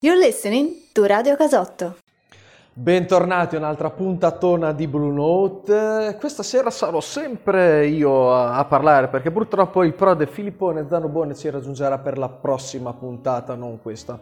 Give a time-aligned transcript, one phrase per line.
[0.00, 1.96] You're listening to Radio Casotto.
[2.72, 6.16] Bentornati a un'altra puntatona di Blue Note.
[6.20, 11.98] Questa sera sarò sempre io a, parlare perché purtroppo il prode Filippone Zanobone ci raggiungerà
[11.98, 14.16] per la prossima puntata, non questa.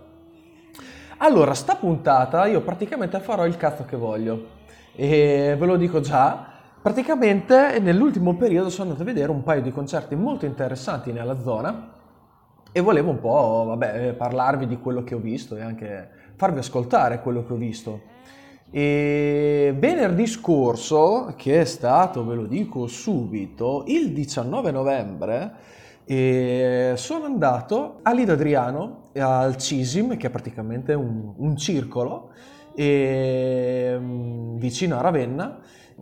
[1.19, 4.47] Allora, sta puntata io praticamente farò il cazzo che voglio
[4.95, 6.53] e ve lo dico già.
[6.81, 11.96] Praticamente nell'ultimo periodo sono andato a vedere un paio di concerti molto interessanti nella zona
[12.77, 17.23] e volevo un po' vabbè, parlarvi di quello che ho visto e anche farvi ascoltare
[17.23, 18.01] quello che ho visto.
[18.71, 25.52] E venerdì scorso, che è stato, ve lo dico subito, il 19 novembre,
[26.05, 32.33] e sono andato a Lido Adriano, al CISIM, che è praticamente un, un circolo,
[32.74, 33.99] e,
[34.57, 35.61] vicino a Ravenna.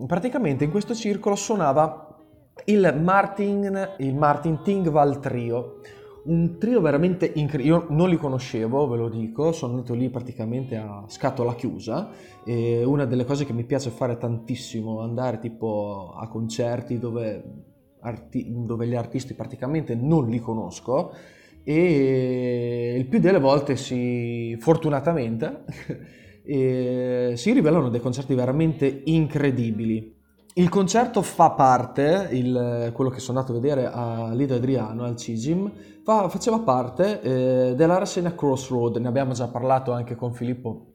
[0.08, 2.16] Praticamente in questo circolo suonava
[2.64, 5.76] il Martin, il Martin Tingval Trio
[6.24, 7.76] un trio veramente incredibile.
[7.76, 12.10] Io non li conoscevo, ve lo dico, sono andato lì praticamente a scatola chiusa.
[12.44, 17.42] E una delle cose che mi piace fare tantissimo è andare tipo a concerti dove,
[18.00, 21.12] arti- dove gli artisti praticamente non li conosco.
[21.62, 25.64] E il più delle volte si, fortunatamente,
[26.44, 30.13] si rivelano dei concerti veramente incredibili.
[30.56, 35.16] Il concerto fa parte, il, quello che sono andato a vedere a Lido Adriano, al
[35.16, 35.72] CIGIM,
[36.04, 40.92] fa, faceva parte eh, della rassegna Crossroad, ne abbiamo già parlato anche con Filippo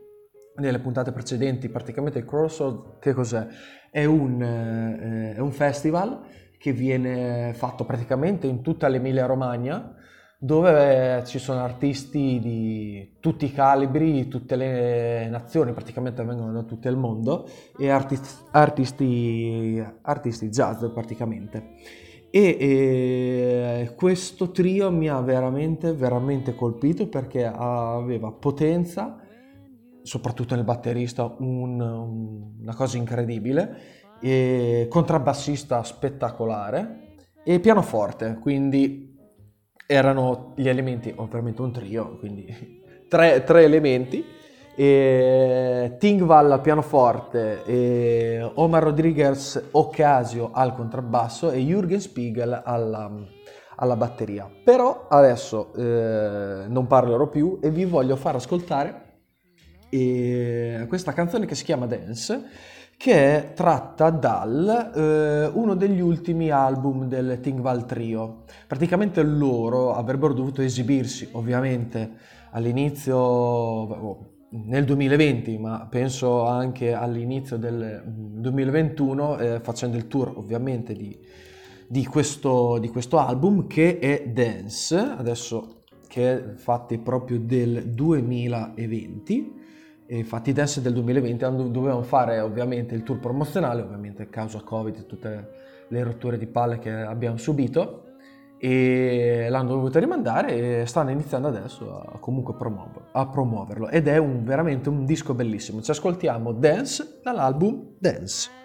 [0.55, 3.47] nelle puntate precedenti, praticamente il Crossroad che cos'è?
[3.91, 6.21] È un, eh, è un festival
[6.57, 9.93] che viene fatto praticamente in tutta l'Emilia Romagna,
[10.41, 16.63] dove ci sono artisti di tutti i calibri, di tutte le nazioni, praticamente vengono da
[16.63, 17.45] tutto il mondo,
[17.77, 21.71] e artisti, artisti, artisti jazz praticamente.
[22.31, 29.17] E, e, questo trio mi ha veramente, veramente colpito perché aveva potenza,
[30.03, 31.81] soprattutto nel batterista, un,
[32.61, 37.07] una cosa incredibile, e contrabbassista spettacolare
[37.43, 39.08] e pianoforte, quindi
[39.91, 42.45] erano gli elementi, ovviamente un trio, quindi
[43.09, 44.23] tre, tre elementi,
[44.75, 53.11] e Tingval al pianoforte, e Omar Rodriguez Ocasio al contrabbasso e Jürgen Spiegel alla,
[53.77, 54.47] alla batteria.
[54.63, 59.07] Però adesso eh, non parlerò più e vi voglio far ascoltare
[59.89, 62.43] eh, questa canzone che si chiama Dance
[62.99, 68.43] che è tratta dal eh, uno degli ultimi album del Tingval Trio.
[68.67, 72.11] Praticamente loro avrebbero dovuto esibirsi, ovviamente,
[72.51, 80.91] all'inizio, oh, nel 2020, ma penso anche all'inizio del 2021, eh, facendo il tour ovviamente
[80.91, 81.17] di,
[81.87, 89.58] di, questo, di questo album che è Dance, adesso che è fatti proprio del 2020
[90.11, 94.95] e infatti Dance del 2020 dovevano fare ovviamente il tour promozionale, ovviamente a causa Covid
[94.97, 95.49] e tutte
[95.87, 98.05] le rotture di palle che abbiamo subito
[98.57, 104.17] e l'hanno dovuto rimandare e stanno iniziando adesso a comunque promuoverlo, a promuoverlo ed è
[104.17, 105.79] un, veramente un disco bellissimo.
[105.79, 108.58] Ci ascoltiamo Dance dall'album Dance.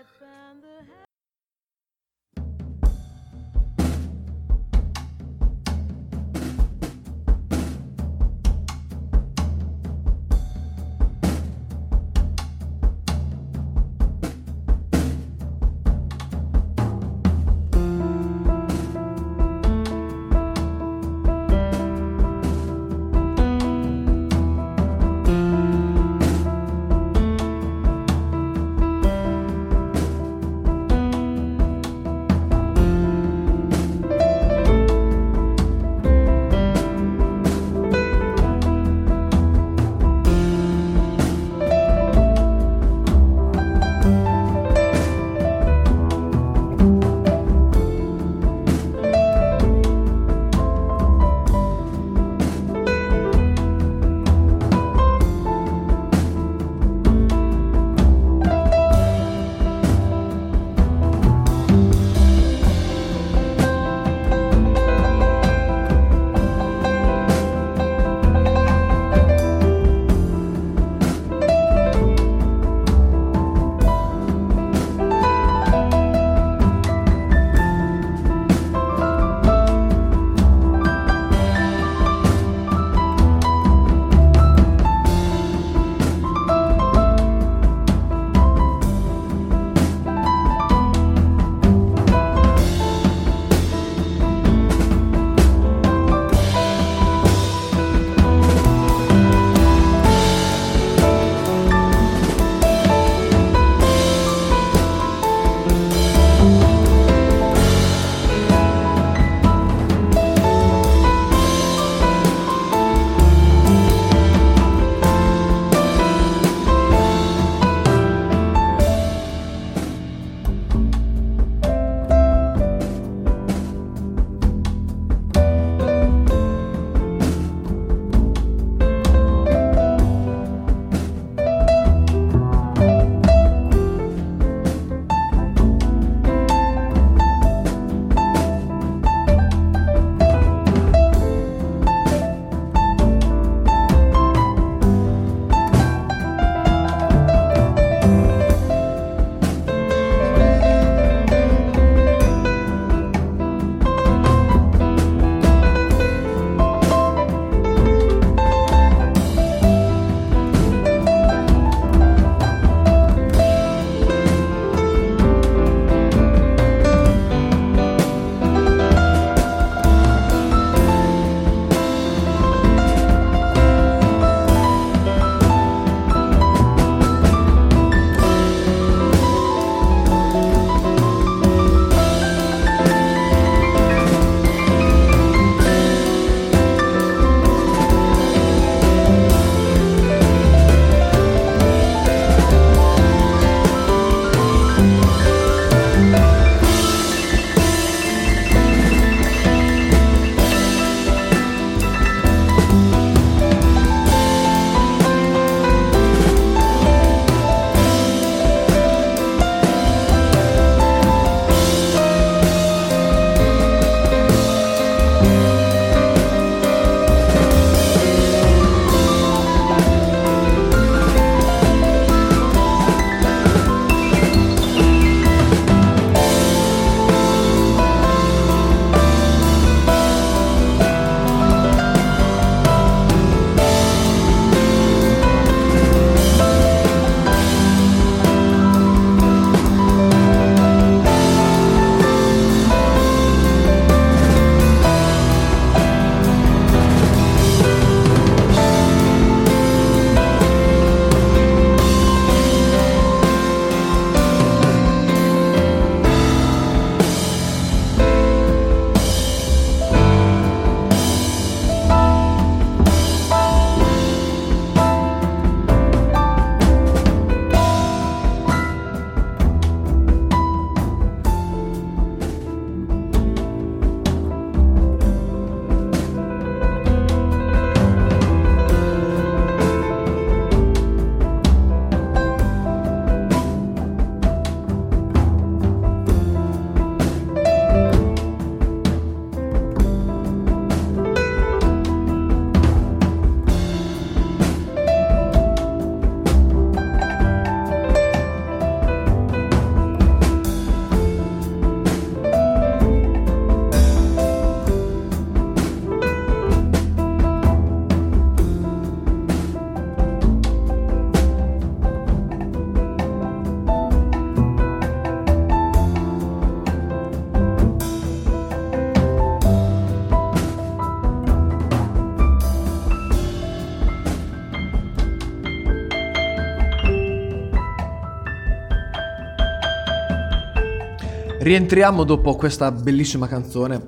[331.45, 333.79] Rientriamo dopo questa bellissima canzone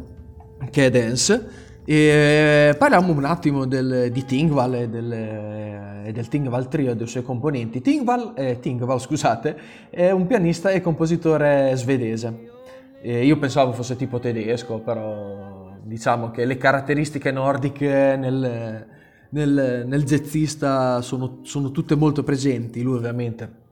[0.70, 5.12] che è Dance e parliamo un attimo del, di Tingval e del,
[6.04, 7.80] e del, Tingval Trio e dei suoi componenti.
[7.80, 9.56] Tingval, eh, Tingval, scusate,
[9.88, 12.50] è un pianista e compositore svedese.
[13.00, 18.86] E io pensavo fosse tipo tedesco, però diciamo che le caratteristiche nordiche nel,
[19.30, 22.82] nel, nel jazzista sono, sono tutte molto presenti.
[22.82, 23.64] Lui ovviamente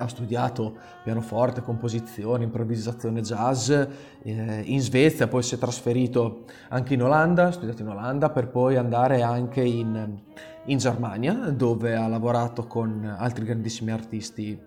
[0.00, 7.02] ha studiato pianoforte, composizione, improvvisazione jazz eh, in Svezia, poi si è trasferito anche in
[7.02, 10.20] Olanda, ha studiato in Olanda per poi andare anche in,
[10.66, 14.58] in Germania dove ha lavorato con altri grandissimi artisti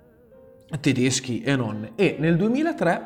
[0.81, 1.91] tedeschi e non.
[1.95, 3.05] E nel 2003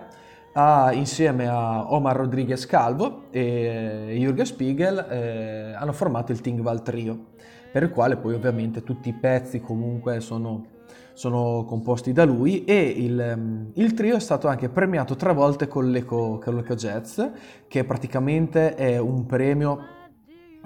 [0.54, 7.26] ha, insieme a Omar Rodriguez Calvo e Jürgen Spiegel eh, hanno formato il Tingval Trio,
[7.72, 10.74] per il quale poi ovviamente tutti i pezzi comunque sono
[11.16, 15.66] sono composti da lui e il, ehm, il, trio è stato anche premiato tre volte
[15.68, 17.22] con l'Eco, con l'Eco Jazz,
[17.70, 19.80] che praticamente è un premio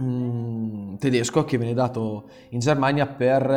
[0.01, 3.47] mm, tedesco che viene dato in Germania per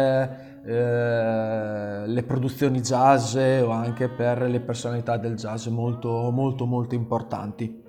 [0.64, 7.82] eh, le produzioni jazz o anche per le personalità del jazz molto molto molto importanti.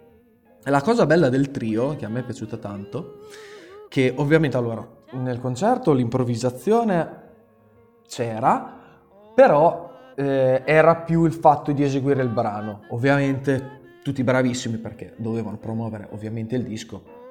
[0.63, 3.19] la cosa bella del trio, che a me è piaciuta tanto,
[3.89, 7.21] che ovviamente allora nel concerto l'improvvisazione
[8.07, 8.82] c'era,
[9.33, 12.81] però eh, era più il fatto di eseguire il brano.
[12.89, 17.21] Ovviamente tutti bravissimi perché dovevano promuovere ovviamente il disco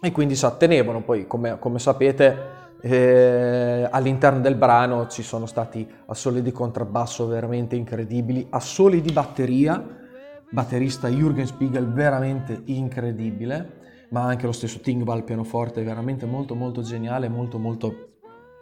[0.00, 1.02] e quindi si attenevano.
[1.02, 7.76] Poi, come, come sapete, eh, all'interno del brano ci sono stati assoli di contrabbasso veramente
[7.76, 9.98] incredibili, assoli di batteria,
[10.50, 13.78] batterista Jürgen Spiegel veramente incredibile,
[14.10, 18.09] ma anche lo stesso Tingval pianoforte veramente molto molto geniale, molto molto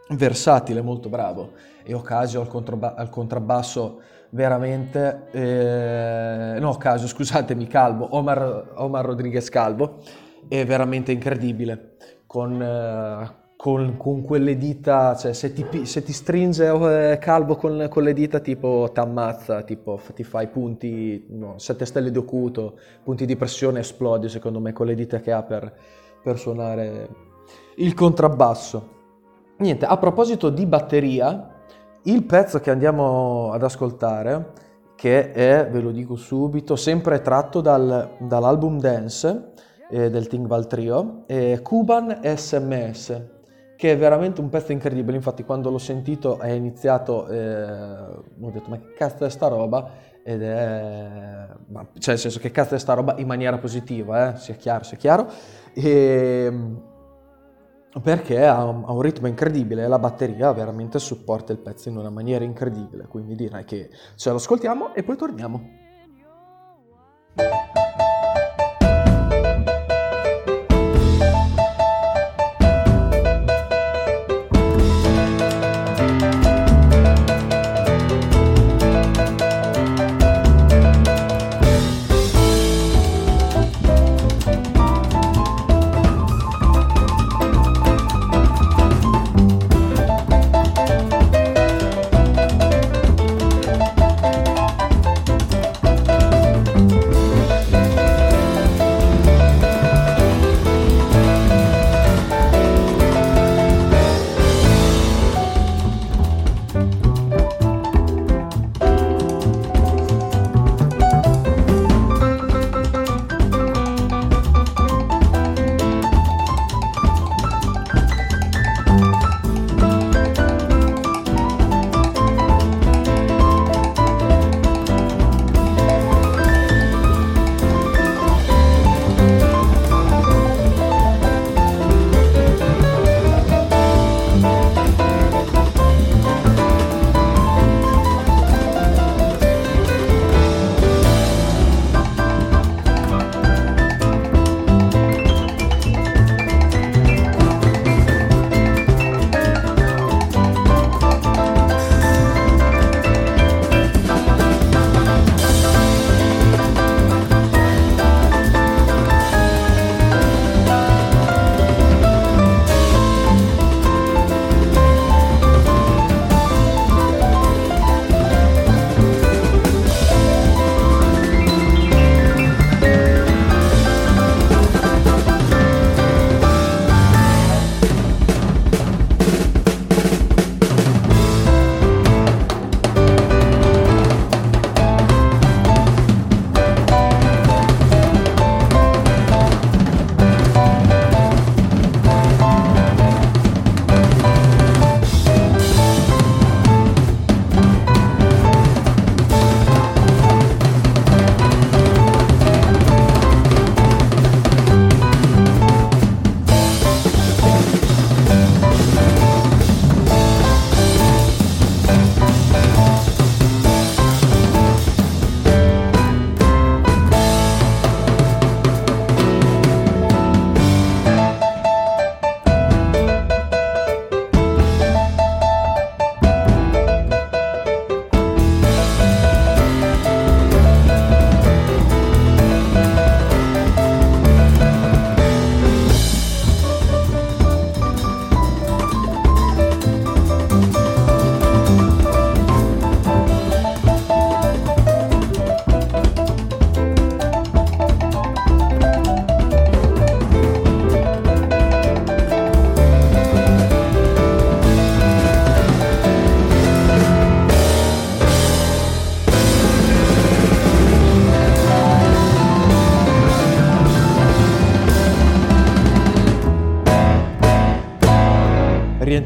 [0.09, 1.51] versatile, molto bravo
[1.83, 9.49] e Ocasio al, contraba- al contrabbasso veramente, eh, no Ocasio scusatemi, Calvo, Omar, Omar Rodriguez
[9.49, 9.97] Calvo,
[10.47, 11.95] è veramente incredibile
[12.27, 17.87] con, eh, con, con, quelle dita, cioè se ti, se ti stringe eh, Calvo con,
[17.89, 22.77] con, le dita tipo ti ammazza, tipo ti fai punti, no, 7 stelle di ocuto,
[23.03, 25.73] punti di pressione esplodi secondo me con le dita che ha per,
[26.21, 27.09] per suonare
[27.77, 28.97] il contrabbasso.
[29.59, 31.49] Niente, a proposito di batteria,
[32.03, 34.53] il pezzo che andiamo ad ascoltare,
[34.95, 39.51] che è, ve lo dico subito, sempre tratto dal, dall'album Dance
[39.89, 43.21] eh, del Tingval Trio, è Cuban SMS,
[43.75, 45.17] che è veramente un pezzo incredibile.
[45.17, 49.89] Infatti, quando l'ho sentito è iniziato, eh, ho detto: Ma che cazzo è sta roba?
[50.23, 51.47] Ed è,
[51.97, 54.37] cioè, nel senso, che cazzo è sta roba in maniera positiva, eh?
[54.37, 55.27] sia chiaro, sia chiaro.
[55.73, 56.49] E
[58.01, 62.43] perché ha un, ritmo incredibile e la batteria veramente supporta il pezzo in una maniera
[62.43, 65.87] incredibile, quindi direi che ce lo ascoltiamo e poi torniamo.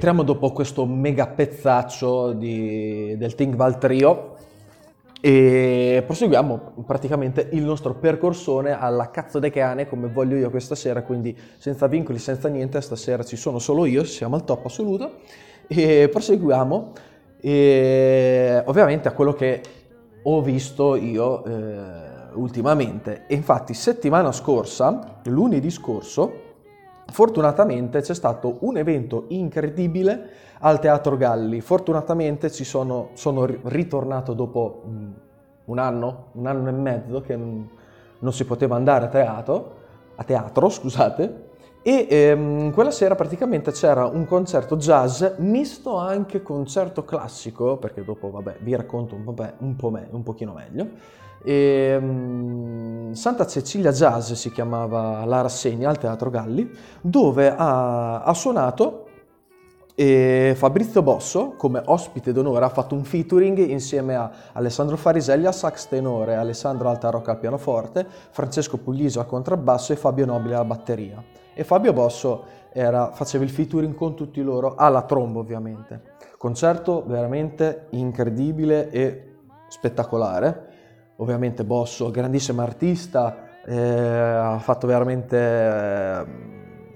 [0.04, 4.36] Rientriamo dopo questo mega pezzaccio di, del Tingval Trio
[5.22, 11.04] e proseguiamo praticamente il nostro percorsone alla cazzo de cane come voglio io questa sera,
[11.04, 15.20] quindi senza vincoli, senza niente, stasera ci sono solo io, siamo al top assoluto.
[15.68, 16.92] E proseguiamo
[17.40, 19.62] e ovviamente a quello che
[20.22, 23.24] ho visto io eh, ultimamente.
[23.28, 26.43] E infatti settimana scorsa, lunedì scorso,
[27.12, 30.30] Fortunatamente c'è stato un evento incredibile
[30.60, 31.62] al Teatro Galli.
[31.62, 34.84] Fortunatamente sono, sono ritornato dopo
[35.66, 39.76] un anno, un anno e mezzo che non si poteva andare a teatro,
[40.16, 41.52] a teatro scusate,
[41.86, 48.32] e ehm, quella sera praticamente c'era un concerto jazz misto anche concerto classico, perché dopo
[48.32, 50.88] vabbè vi racconto un, vabbè, un, po me, un pochino meglio.
[51.44, 56.70] E, um, Santa Cecilia Jazz si chiamava la rassegna al Teatro Galli,
[57.02, 59.08] dove ha, ha suonato
[59.96, 65.52] e Fabrizio Bosso, come ospite d'onore, ha fatto un featuring insieme a Alessandro Fariselli a
[65.52, 71.24] sax tenore, Alessandro Altarocca al pianoforte, Francesco Pugliso al contrabbasso e Fabio Nobile alla batteria.
[71.54, 76.02] E Fabio Bosso era, faceva il featuring con tutti loro, alla tromba ovviamente.
[76.40, 79.36] Concerto veramente incredibile e
[79.68, 80.73] spettacolare
[81.24, 86.26] ovviamente Bosso, grandissimo artista, eh, ha fatto veramente, eh,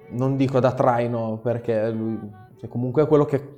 [0.10, 3.56] non dico da traino perché lui cioè comunque è quello che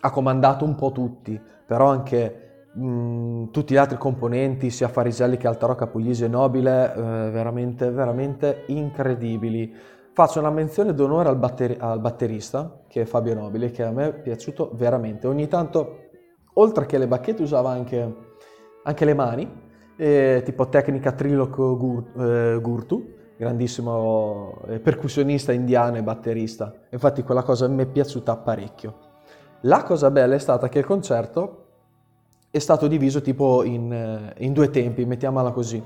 [0.00, 5.46] ha comandato un po' tutti, però anche mh, tutti gli altri componenti, sia Fariselli che
[5.46, 9.74] Altarocca, Puglisi e Nobile, eh, veramente, veramente incredibili.
[10.12, 14.08] Faccio una menzione d'onore al, batteri- al batterista, che è Fabio Nobile, che a me
[14.08, 15.26] è piaciuto veramente.
[15.26, 16.10] Ogni tanto,
[16.54, 18.16] oltre che le bacchette, usava anche,
[18.82, 19.70] anche le mani,
[20.02, 21.58] eh, tipo tecnica Trilok
[22.18, 26.74] eh, Gurtu, grandissimo eh, percussionista indiano e batterista.
[26.90, 28.98] Infatti quella cosa mi è piaciuta parecchio.
[29.60, 31.58] La cosa bella è stata che il concerto
[32.50, 35.80] è stato diviso tipo in, eh, in due tempi, mettiamola così.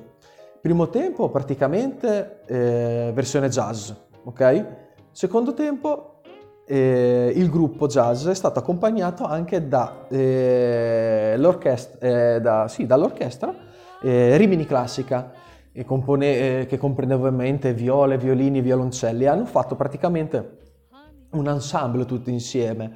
[0.62, 3.90] Primo tempo praticamente eh, versione jazz,
[4.24, 4.66] ok?
[5.10, 6.22] Secondo tempo
[6.64, 11.36] eh, il gruppo jazz è stato accompagnato anche da, eh,
[12.66, 13.65] sì, dall'orchestra
[14.00, 15.32] eh, Rimini Classica,
[15.84, 19.26] compone, eh, che comprendeva ovviamente viole, violini, violoncelli.
[19.26, 20.58] Hanno fatto praticamente
[21.30, 22.92] un ensemble tutti insieme.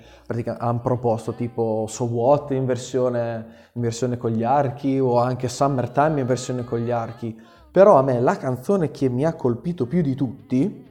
[0.58, 6.20] hanno proposto tipo So What in versione, in versione con gli archi o anche Summertime
[6.20, 7.38] in versione con gli archi.
[7.70, 10.88] Però a me la canzone che mi ha colpito più di tutti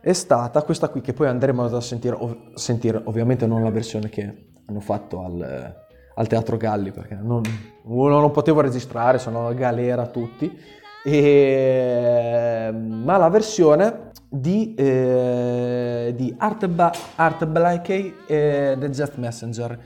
[0.00, 4.10] è stata questa qui che poi andremo a sentire, ov- sentire ovviamente non la versione
[4.10, 5.83] che hanno fatto al,
[6.14, 7.42] al Teatro Galli perché non,
[7.84, 10.58] uno non potevo registrare, sono a galera tutti,
[11.04, 19.78] e, ma la versione di, eh, di Art, ba- Art Blakey e The Jet Messenger.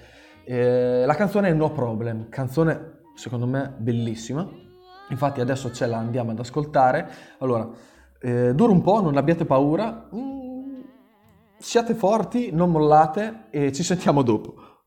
[0.45, 4.49] Eh, la canzone è No Problem, canzone secondo me bellissima,
[5.11, 7.09] infatti adesso ce la andiamo ad ascoltare.
[7.39, 7.69] Allora,
[8.21, 10.81] eh, dura un po', non abbiate paura, mm,
[11.59, 14.78] siate forti, non mollate e ci sentiamo dopo.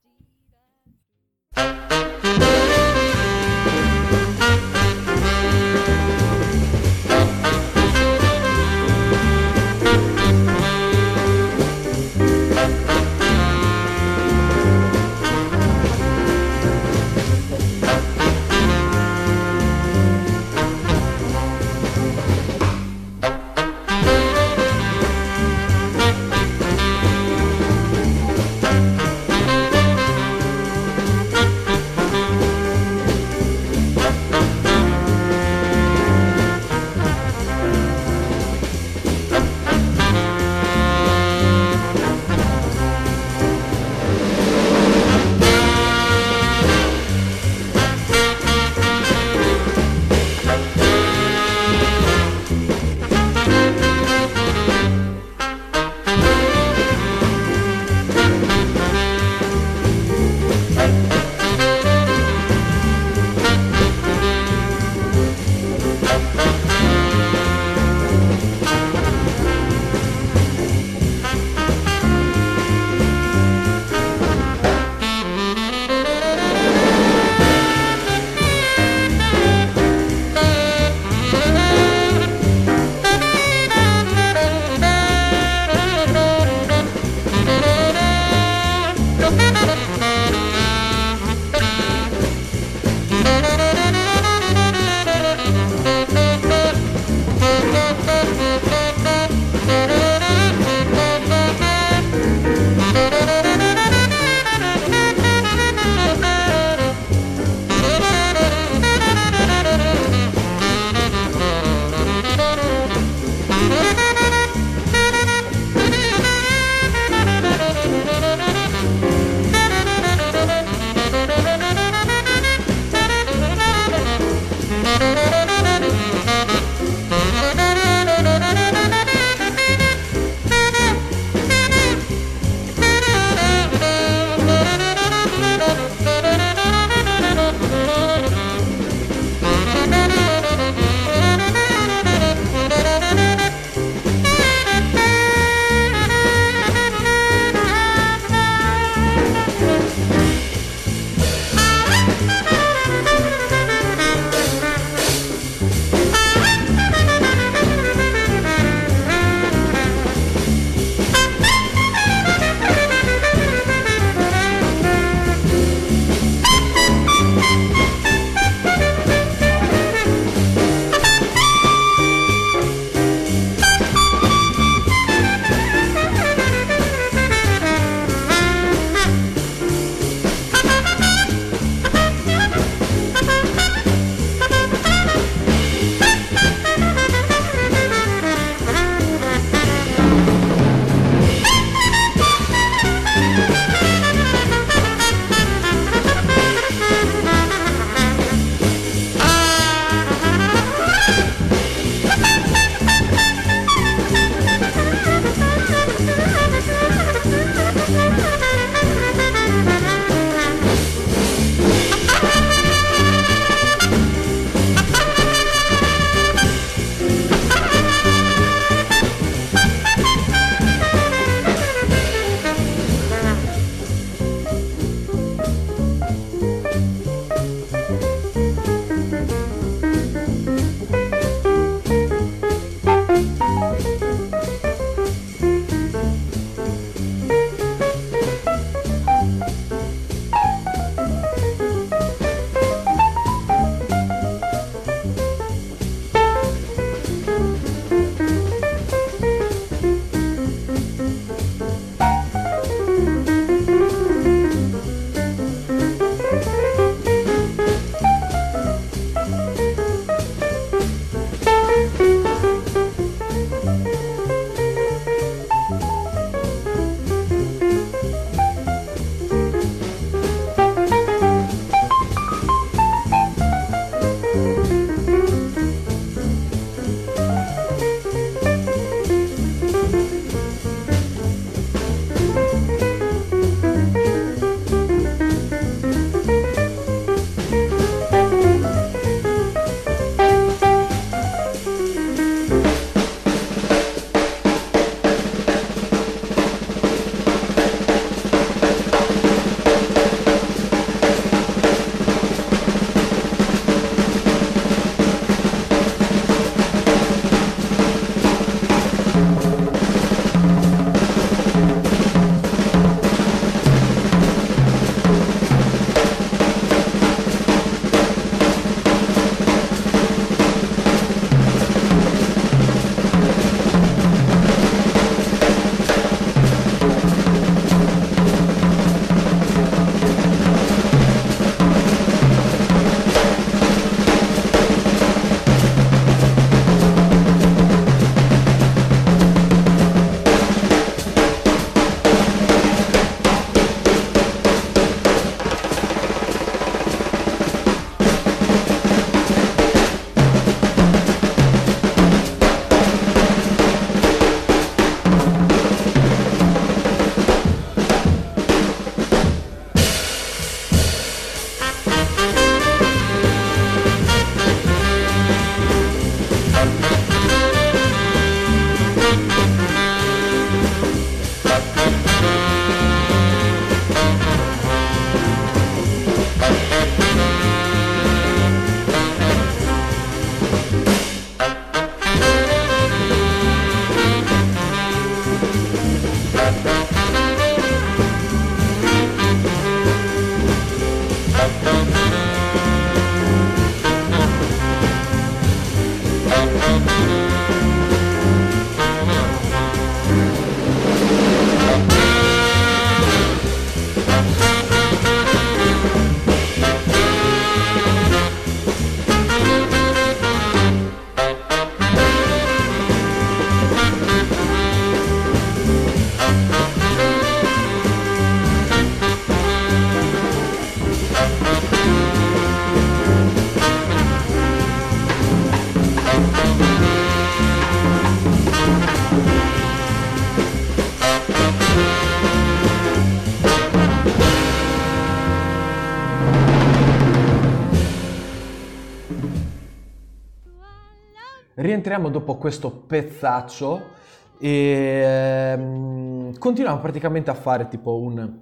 [441.72, 444.00] Rientriamo dopo questo pezzaccio
[444.38, 448.40] e um, continuiamo praticamente a fare tipo un,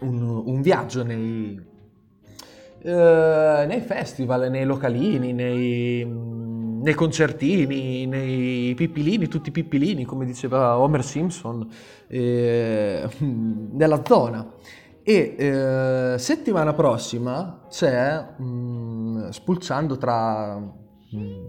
[0.00, 1.58] un, un viaggio nei,
[2.82, 11.02] uh, nei, festival, nei localini, nei, nei, concertini, nei pippilini, tutti pippilini, come diceva Homer
[11.02, 11.66] Simpson,
[12.08, 13.08] eh,
[13.72, 14.52] nella zona.
[15.06, 20.58] E eh, settimana prossima c'è, mh, mm, spulciando tra,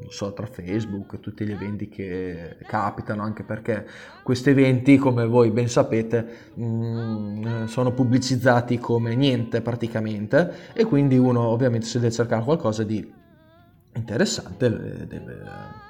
[0.10, 3.86] so, tra Facebook tutti gli eventi che capitano, anche perché
[4.24, 11.18] questi eventi, come voi ben sapete, mh, mm, sono pubblicizzati come niente praticamente e quindi
[11.18, 13.14] uno ovviamente se deve cercare qualcosa di
[13.96, 14.70] interessante
[15.08, 15.08] deve,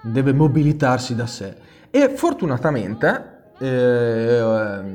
[0.04, 1.56] deve mobilitarsi da sé.
[1.90, 4.40] E fortunatamente eh,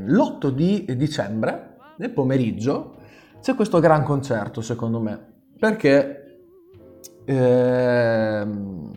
[0.07, 2.97] l'8 di dicembre nel pomeriggio
[3.41, 5.19] c'è questo gran concerto secondo me,
[5.59, 6.20] perché
[7.31, 8.91] ehm,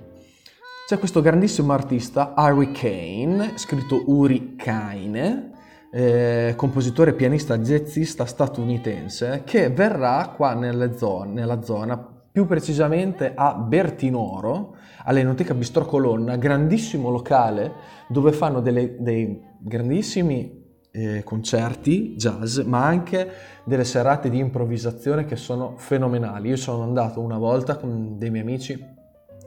[0.87, 5.51] c'è questo grandissimo artista, Harry Kane, scritto Uri Kane,
[5.91, 10.53] eh, compositore, pianista, jazzista statunitense, che verrà qua
[10.95, 11.97] zone, nella zona,
[12.31, 17.71] più precisamente a Bertinoro, all'Enoteca Bistro Colonna, grandissimo locale
[18.07, 20.62] dove fanno delle, dei grandissimi
[20.95, 23.31] eh, concerti jazz, ma anche
[23.63, 26.49] delle serate di improvvisazione che sono fenomenali.
[26.49, 28.85] Io sono andato una volta con dei miei amici,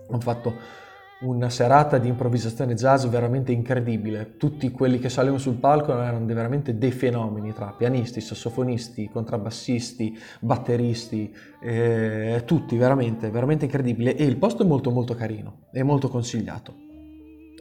[0.09, 0.85] ho fatto
[1.19, 4.37] una serata di improvvisazione jazz veramente incredibile.
[4.37, 11.35] Tutti quelli che salivano sul palco erano veramente dei fenomeni tra pianisti, sassofonisti, contrabbassisti, batteristi,
[11.63, 14.17] eh, tutti veramente, veramente incredibile.
[14.17, 16.75] E il posto è molto molto carino, è molto consigliato.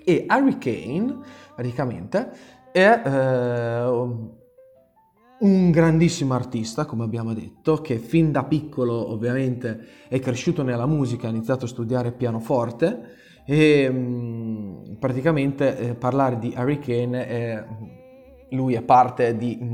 [0.04, 1.20] E Harry Kane,
[1.56, 2.30] praticamente,
[2.76, 3.86] è eh,
[5.40, 11.28] un grandissimo artista, come abbiamo detto, che fin da piccolo ovviamente è cresciuto nella musica,
[11.28, 13.14] ha iniziato a studiare pianoforte
[13.46, 17.66] e mh, mm, praticamente eh, parlare di Harry Kane è,
[18.50, 19.66] lui è parte di, mh,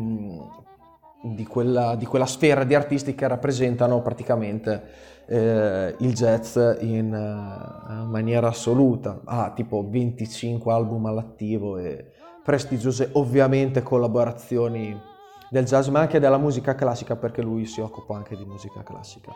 [1.25, 4.83] mm, di, quella, di, quella, sfera di artisti che rappresentano praticamente
[5.25, 9.21] eh, il jazz in uh, maniera assoluta.
[9.25, 14.99] Ha tipo 25 album all'attivo e prestigiose ovviamente collaborazioni
[15.49, 19.33] del jazz ma anche della musica classica perché lui si occupa anche di musica classica.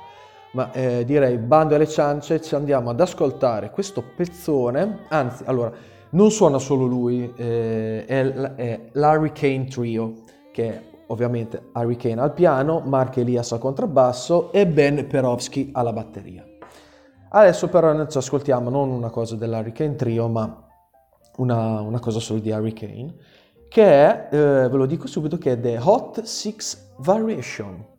[0.54, 5.72] Ma eh, direi bando alle ciance, ci andiamo ad ascoltare questo pezzone, anzi allora
[6.12, 10.14] non suona solo lui, eh, è, è Larry Kane Trio
[10.54, 15.92] che è ovviamente Harry Kane al piano, Mark Elias al contrabbasso e Ben Perovski alla
[15.92, 16.46] batteria.
[17.30, 20.65] Adesso però ci ascoltiamo non una cosa dell'Harry Kane Trio ma
[21.38, 23.14] una, una cosa solo di Harry Kane,
[23.68, 24.38] che è, eh,
[24.70, 27.94] ve lo dico subito, che è The Hot Six Variation.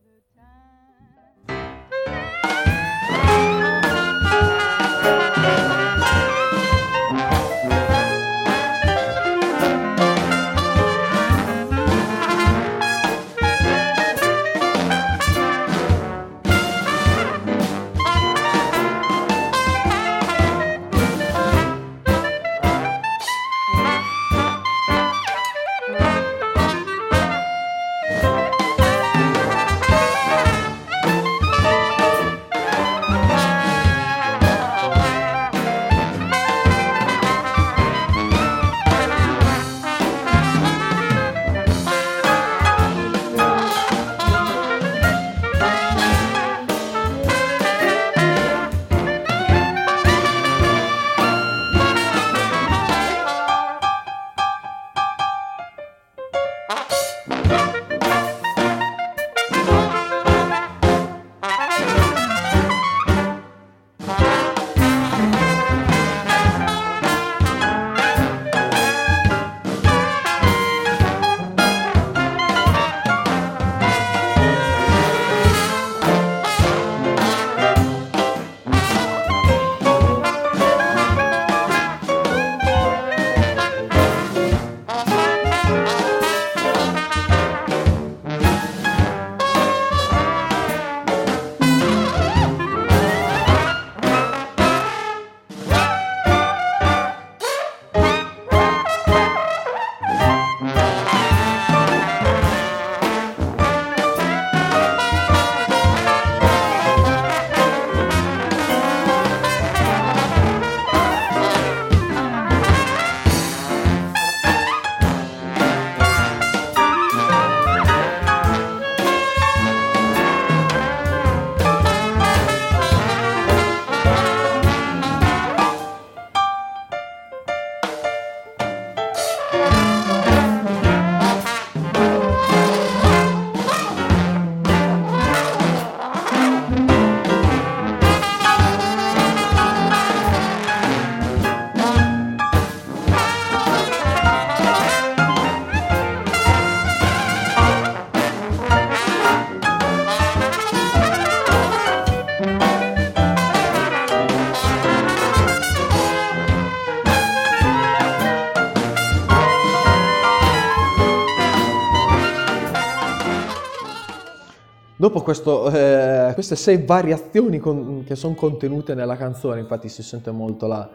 [165.26, 170.68] Questo, eh, queste sei variazioni con, che sono contenute nella canzone, infatti si sente molto
[170.68, 170.88] la,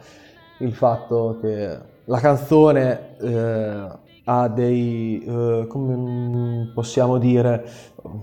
[0.59, 3.87] il fatto che la canzone eh,
[4.23, 7.67] ha dei, eh, come possiamo dire,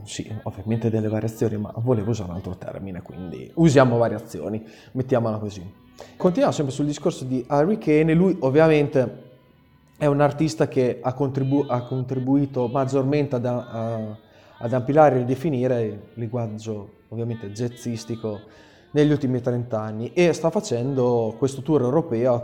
[0.04, 5.62] sì, ovviamente delle variazioni, ma volevo usare un altro termine, quindi usiamo variazioni, mettiamola così.
[6.16, 9.26] Continuiamo sempre sul discorso di Harry Kane, lui ovviamente
[9.98, 14.16] è un artista che ha, contribu- ha contribuito maggiormente ad, a,
[14.58, 18.40] ad ampilare e ridefinire il linguaggio ovviamente jazzistico
[18.90, 22.42] negli ultimi 30 anni e sta facendo questo tour europeo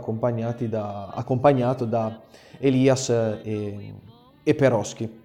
[0.69, 2.21] da, accompagnato da
[2.59, 3.93] Elias e,
[4.43, 5.23] e Peroschi.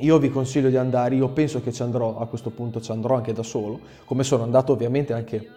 [0.00, 3.16] Io vi consiglio di andare, io penso che ci andrò, a questo punto ci andrò
[3.16, 5.48] anche da solo, come sono andato ovviamente anche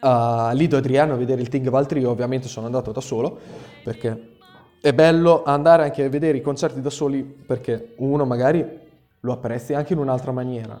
[0.00, 3.38] a Lido Adriano a vedere il Ting Valtrio, ovviamente sono andato da solo,
[3.82, 4.36] perché
[4.80, 8.86] è bello andare anche a vedere i concerti da soli, perché uno magari
[9.20, 10.80] lo apprezzi anche in un'altra maniera.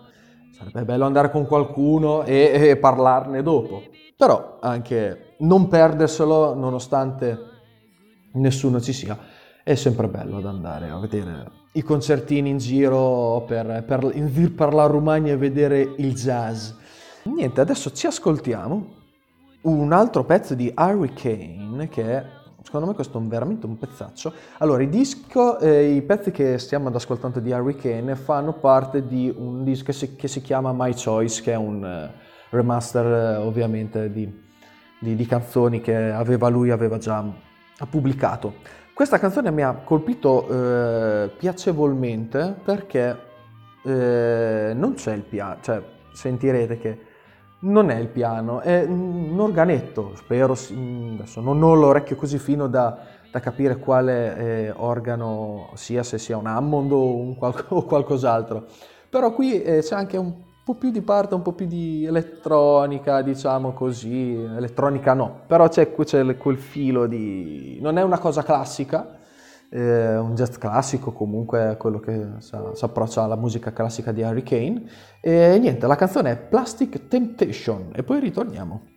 [0.56, 3.82] Sarebbe bello andare con qualcuno e, e parlarne dopo,
[4.16, 7.38] però anche non perderselo nonostante
[8.32, 9.36] nessuno ci sia
[9.68, 14.72] è sempre bello ad andare a vedere i concertini in giro per, per, in per
[14.72, 16.70] la Romagna e vedere il jazz.
[17.24, 18.94] Niente, adesso ci ascoltiamo
[19.60, 22.24] un altro pezzo di Hurricane che
[22.68, 24.30] secondo me questo è veramente un pezzaccio.
[24.58, 29.34] Allora, i, disco, eh, i pezzi che stiamo ad ascoltando di Hurricane fanno parte di
[29.34, 33.46] un disco che si, che si chiama My Choice, che è un uh, remaster uh,
[33.46, 34.30] ovviamente di,
[34.98, 37.24] di, di, canzoni che aveva lui aveva già
[37.88, 38.56] pubblicato.
[38.92, 43.16] Questa canzone mi ha colpito eh, piacevolmente perché
[43.82, 46.98] eh, non c'è il piano, cioè sentirete che
[47.60, 52.98] non è il piano, è un organetto, spero, adesso non ho l'orecchio così fino da,
[53.30, 58.66] da capire quale eh, organo sia, se sia un Hammond o, un qual- o qualcos'altro,
[59.10, 60.32] però qui eh, c'è anche un
[60.64, 65.92] po' più di parte, un po' più di elettronica, diciamo così, elettronica no, però c'è,
[65.94, 67.78] c'è quel filo di...
[67.80, 69.17] non è una cosa classica,
[69.70, 74.82] eh, un jazz classico comunque quello che si approccia alla musica classica di Harry Kane
[75.20, 78.96] e niente, la canzone è Plastic Temptation e poi ritorniamo.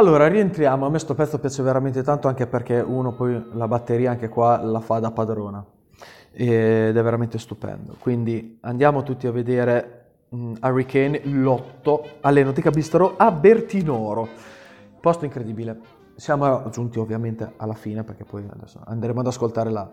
[0.00, 0.86] Allora, rientriamo.
[0.86, 4.56] A me sto pezzo piace veramente tanto anche perché uno poi la batteria anche qua
[4.62, 5.62] la fa da padrona
[6.32, 7.96] ed è veramente stupendo.
[7.98, 14.26] Quindi andiamo tutti a vedere um, Hurricane l'8 all'Enoteca Bistro a Bertinoro.
[14.98, 15.78] Posto incredibile.
[16.16, 19.86] Siamo giunti ovviamente alla fine perché poi adesso andremo ad ascoltare la,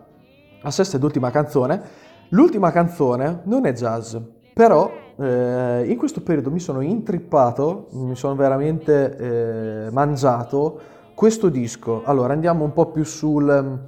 [0.62, 1.82] la sesta ed ultima canzone.
[2.30, 4.16] L'ultima canzone non è jazz,
[4.54, 4.90] però
[5.20, 10.80] eh, in questo periodo mi sono intrippato, mi sono veramente eh, mangiato
[11.14, 12.04] questo disco.
[12.04, 13.80] Allora andiamo un po' più sul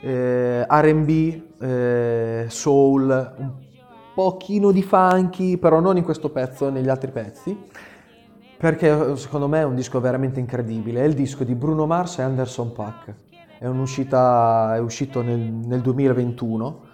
[0.00, 3.50] eh, RB, eh, soul, un
[4.12, 7.56] pochino di funky, però non in questo pezzo, negli altri pezzi,
[8.58, 11.02] perché secondo me è un disco veramente incredibile.
[11.02, 13.14] È il disco di Bruno Mars e Anderson Paak.
[13.58, 16.90] È, è uscito nel, nel 2021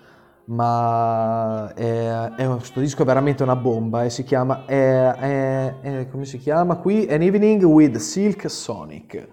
[0.48, 6.24] ma è, è, questo disco è veramente una bomba e si chiama, è, è, come
[6.24, 7.06] si chiama qui?
[7.08, 9.28] An Evening with Silk Sonic.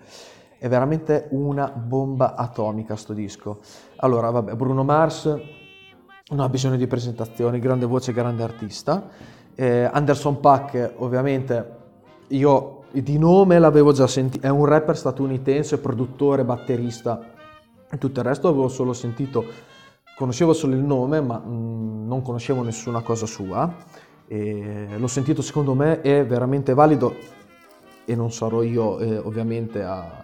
[0.58, 3.60] È veramente una bomba atomica sto disco.
[3.98, 9.10] Allora, vabbè, Bruno Mars non ha bisogno di presentazioni, grande voce, grande artista.
[9.54, 11.76] Eh, Anderson Pack, ovviamente,
[12.30, 17.22] io di nome l'avevo già sentito, è un rapper statunitense, produttore, batterista,
[18.00, 19.74] tutto il resto avevo solo sentito
[20.16, 23.74] conoscevo solo il nome, ma mh, mm, non conoscevo nessuna cosa sua.
[24.28, 27.16] E l'ho sentito, secondo me, è veramente valido
[28.06, 30.24] e non sarò io eh, ovviamente a,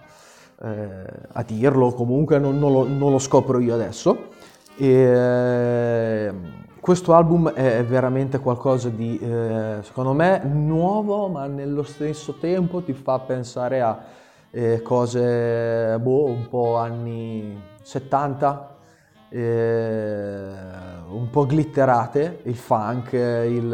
[0.61, 4.29] eh, a, dirlo, comunque non, non, lo, non, lo, scopro io adesso.
[4.77, 6.31] E,
[6.79, 12.93] questo album è veramente qualcosa di, eh, secondo me, nuovo, ma nello stesso tempo ti
[12.93, 13.99] fa pensare a
[14.49, 18.70] eh, cose, boh, un po' anni 70, eh,
[19.39, 23.69] un po' glitterate, il funk, il,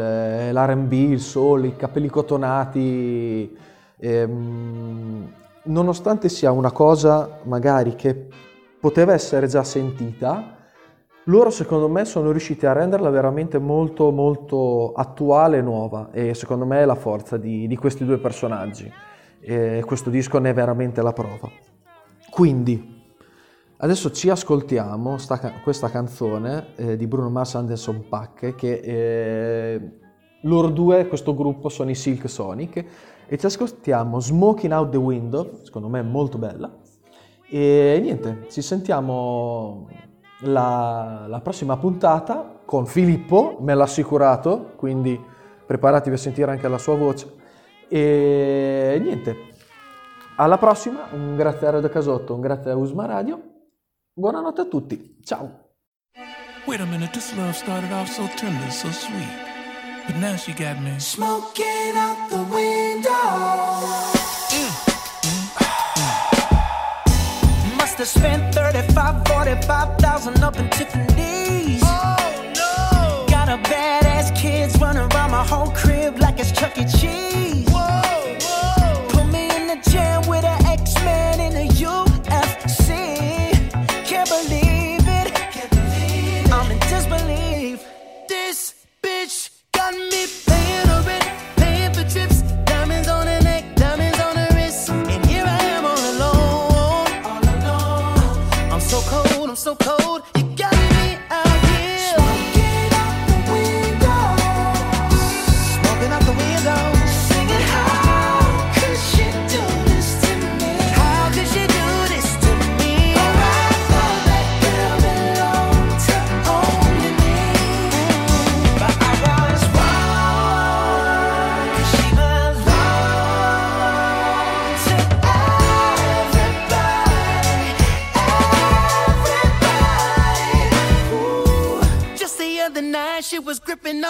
[0.52, 3.56] l'R&B, il soul, i capelli cotonati,
[3.96, 5.32] ehm,
[5.64, 8.26] nonostante sia una cosa magari che
[8.80, 10.56] poteva essere già sentita,
[11.24, 16.64] loro secondo me sono riusciti a renderla veramente molto molto attuale e nuova e secondo
[16.64, 18.90] me è la forza di, di questi due personaggi
[19.40, 21.50] e questo disco ne è veramente la prova.
[22.30, 22.97] Quindi
[23.80, 29.90] Adesso ci ascoltiamo sta, questa canzone eh, di Bruno Mars Anderson Pack che eh,
[30.42, 32.84] loro due, questo gruppo, sono i Silk Sonic
[33.24, 36.76] e ci ascoltiamo Smoking Out the Window, secondo me molto bella.
[37.48, 39.88] E niente, ci sentiamo
[40.40, 45.20] la, la prossima puntata con Filippo, me l'ha assicurato, quindi
[45.64, 47.32] preparatevi a sentire anche la sua voce.
[47.86, 49.36] E niente,
[50.34, 53.56] alla prossima, un grazie a Radio Casotto, un grazie a Usma Radio
[54.18, 55.48] Buonanotte a tutti, ciao!
[56.66, 59.28] Wait a minute, this love started off so tender, so sweet.
[60.06, 63.12] But now she got me smoking out the window.
[64.50, 64.70] Mm,
[65.22, 65.46] mm,
[65.94, 67.76] mm.
[67.76, 71.80] Must have spent 35, 45,000 up in Tiffany's.
[71.84, 72.16] Oh
[72.56, 73.24] no!
[73.28, 76.84] Got a badass kids running around my whole crib like it's Chuck E.
[76.86, 77.47] Cheese.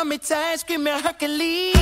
[0.01, 1.78] om et taske med høkkeli.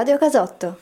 [0.00, 0.78] Radio Casotto.